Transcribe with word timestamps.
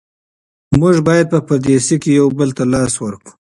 موږ 0.79 0.95
باید 1.07 1.25
په 1.33 1.39
پردیسۍ 1.47 1.95
کې 2.03 2.09
یو 2.19 2.27
بل 2.37 2.49
ته 2.57 2.63
لاس 2.73 2.93
ورکړو. 2.99 3.31